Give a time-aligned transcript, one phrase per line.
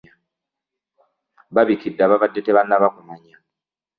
[1.55, 3.35] Babikidde ababadde tebannaba kumanya.